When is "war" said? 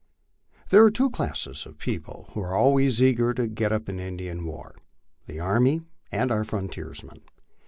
4.47-4.73